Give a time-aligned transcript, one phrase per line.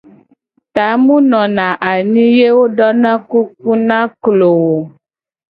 [0.75, 4.75] Ta mu nona anyi ye wo dona kuku na klo o.